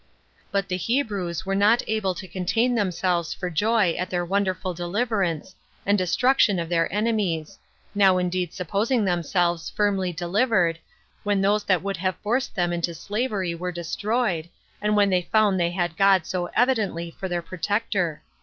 4. 0.51 0.61
But 0.63 0.67
the 0.69 0.77
Hebrews 0.77 1.45
were 1.45 1.53
not 1.53 1.83
able 1.87 2.15
to 2.15 2.27
contain 2.27 2.73
themselves 2.73 3.35
for 3.35 3.51
joy 3.51 3.91
at 3.91 4.09
their 4.09 4.25
wonderful 4.25 4.73
deliverance, 4.73 5.53
and 5.85 5.95
destruction 5.95 6.57
of 6.57 6.69
their 6.69 6.91
enemies; 6.91 7.59
now 7.93 8.17
indeed 8.17 8.51
supposing 8.51 9.05
themselves 9.05 9.69
firmly 9.69 10.11
delivered, 10.11 10.79
when 11.21 11.39
those 11.41 11.63
that 11.65 11.83
would 11.83 11.97
have 11.97 12.15
forced 12.23 12.55
them 12.55 12.73
into 12.73 12.95
slavery 12.95 13.53
were 13.53 13.71
destroyed, 13.71 14.49
and 14.81 14.95
when 14.97 15.11
they 15.11 15.21
found 15.31 15.59
they 15.59 15.69
had 15.69 15.95
God 15.95 16.25
so 16.25 16.47
evidently 16.57 17.11
for 17.11 17.29
their 17.29 17.43
protector. 17.43 18.23